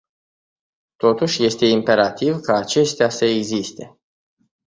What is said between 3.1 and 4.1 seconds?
existe.